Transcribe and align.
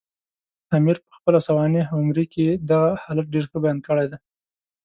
امیر 0.77 0.97
پخپله 1.07 1.39
سوانح 1.47 1.85
عمري 1.97 2.25
کې 2.33 2.45
دغه 2.69 2.89
حالت 3.03 3.25
ډېر 3.33 3.45
ښه 3.49 3.57
بیان 3.63 3.77
کړی 3.87 4.05
دی. 4.11 4.17